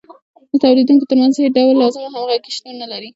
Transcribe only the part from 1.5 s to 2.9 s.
ډول لازمه همغږي شتون